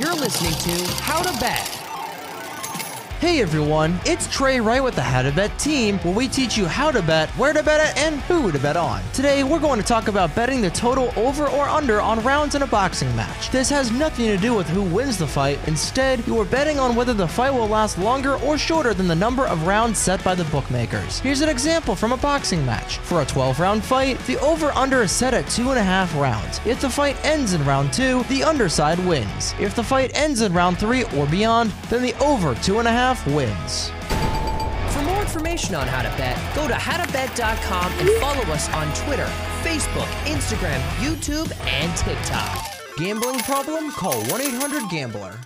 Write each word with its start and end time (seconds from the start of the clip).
You're 0.00 0.14
listening 0.14 0.54
to 0.54 0.92
How 1.02 1.20
to 1.20 1.40
Bet. 1.40 1.79
Hey 3.20 3.42
everyone, 3.42 4.00
it's 4.06 4.26
Trey 4.28 4.60
Wright 4.60 4.82
with 4.82 4.94
the 4.94 5.02
How 5.02 5.20
to 5.20 5.30
Bet 5.30 5.58
team, 5.58 5.98
where 5.98 6.14
we 6.14 6.26
teach 6.26 6.56
you 6.56 6.64
how 6.64 6.90
to 6.90 7.02
bet, 7.02 7.28
where 7.36 7.52
to 7.52 7.62
bet 7.62 7.90
it, 7.90 8.02
and 8.02 8.18
who 8.22 8.50
to 8.50 8.58
bet 8.58 8.78
on. 8.78 9.02
Today, 9.12 9.44
we're 9.44 9.60
going 9.60 9.78
to 9.78 9.86
talk 9.86 10.08
about 10.08 10.34
betting 10.34 10.62
the 10.62 10.70
total 10.70 11.12
over 11.16 11.46
or 11.46 11.68
under 11.68 12.00
on 12.00 12.24
rounds 12.24 12.54
in 12.54 12.62
a 12.62 12.66
boxing 12.66 13.14
match. 13.14 13.50
This 13.50 13.68
has 13.68 13.90
nothing 13.92 14.24
to 14.24 14.38
do 14.38 14.54
with 14.54 14.66
who 14.70 14.80
wins 14.80 15.18
the 15.18 15.26
fight. 15.26 15.58
Instead, 15.68 16.26
you 16.26 16.40
are 16.40 16.46
betting 16.46 16.78
on 16.78 16.96
whether 16.96 17.12
the 17.12 17.28
fight 17.28 17.50
will 17.50 17.68
last 17.68 17.98
longer 17.98 18.36
or 18.36 18.56
shorter 18.56 18.94
than 18.94 19.06
the 19.06 19.14
number 19.14 19.46
of 19.46 19.66
rounds 19.66 19.98
set 19.98 20.24
by 20.24 20.34
the 20.34 20.44
bookmakers. 20.44 21.18
Here's 21.18 21.42
an 21.42 21.50
example 21.50 21.94
from 21.94 22.12
a 22.12 22.16
boxing 22.16 22.64
match. 22.64 22.96
For 23.00 23.20
a 23.20 23.26
12 23.26 23.60
round 23.60 23.84
fight, 23.84 24.18
the 24.20 24.38
over 24.38 24.70
under 24.70 25.02
is 25.02 25.12
set 25.12 25.34
at 25.34 25.44
2.5 25.44 26.18
rounds. 26.18 26.58
If 26.64 26.80
the 26.80 26.88
fight 26.88 27.22
ends 27.22 27.52
in 27.52 27.62
round 27.66 27.92
2, 27.92 28.22
the 28.30 28.44
underside 28.44 28.98
wins. 29.00 29.54
If 29.60 29.74
the 29.74 29.84
fight 29.84 30.10
ends 30.14 30.40
in 30.40 30.54
round 30.54 30.78
3 30.78 31.04
or 31.18 31.26
beyond, 31.26 31.70
then 31.90 32.00
the 32.00 32.14
over 32.14 32.54
2.5 32.54 33.09
wins. 33.26 33.90
For 34.94 35.02
more 35.02 35.20
information 35.20 35.74
on 35.74 35.88
how 35.88 36.02
to 36.02 36.08
bet, 36.16 36.36
go 36.54 36.68
to 36.68 36.74
howtobet.com 36.74 37.92
and 37.98 38.08
follow 38.20 38.42
us 38.52 38.68
on 38.72 38.92
Twitter, 38.94 39.26
Facebook, 39.62 40.06
Instagram, 40.26 40.80
YouTube, 40.98 41.50
and 41.66 41.96
TikTok. 41.96 42.96
Gambling 42.96 43.40
problem? 43.40 43.90
Call 43.92 44.22
1 44.26 44.40
800 44.40 44.90
Gambler. 44.90 45.40